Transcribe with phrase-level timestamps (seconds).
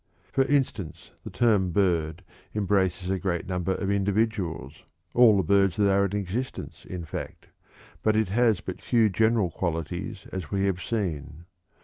[0.31, 2.23] For instance, the term "bird"
[2.55, 7.49] embraces a great number of individuals all the birds that are in existence, in fact,
[8.01, 11.45] but it has but few general qualities, as we have seen.